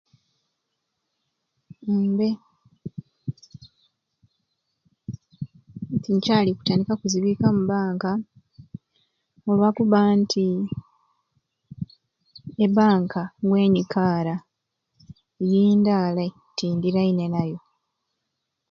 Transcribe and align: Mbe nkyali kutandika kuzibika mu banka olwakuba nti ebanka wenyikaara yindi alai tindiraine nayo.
Mbe 2.09 2.27
nkyali 6.13 6.51
kutandika 6.53 6.93
kuzibika 7.01 7.47
mu 7.57 7.63
banka 7.71 8.11
olwakuba 9.49 9.99
nti 10.21 10.45
ebanka 12.65 13.21
wenyikaara 13.51 14.35
yindi 15.49 15.91
alai 16.05 16.29
tindiraine 16.57 17.25
nayo. 17.33 17.59